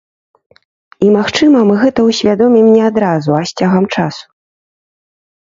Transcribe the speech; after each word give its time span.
І, 1.05 1.09
магчыма, 1.17 1.59
мы 1.69 1.75
гэта 1.83 1.99
ўсвядомім 2.07 2.65
не 2.77 2.81
адразу, 2.89 3.31
а 3.41 3.45
з 3.53 3.61
цягам 3.61 3.85
часу. 3.99 4.25